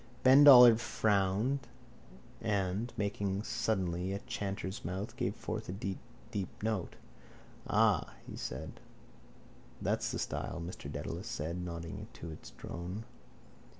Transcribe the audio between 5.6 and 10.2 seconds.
a deep note. —Aw! he said. —That's the